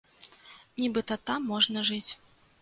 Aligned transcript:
Нібыта, 0.83 1.17
там 1.31 1.45
можна 1.53 1.85
жыць. 1.91 2.11